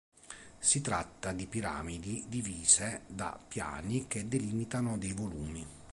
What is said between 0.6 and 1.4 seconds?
tratta